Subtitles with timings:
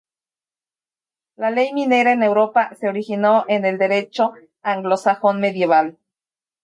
[1.43, 5.99] La ley minera en Europa se originó en el derecho anglosajón medieval.